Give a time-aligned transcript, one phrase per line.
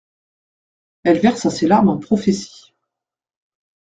[1.03, 2.73] Elle versa ses larmes en prophéties.